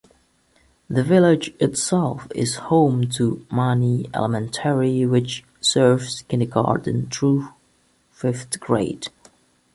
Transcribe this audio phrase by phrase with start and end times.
[0.89, 7.49] The village itself is home to Monee Elementary which serves kindergarten through
[8.09, 9.09] fifth grade.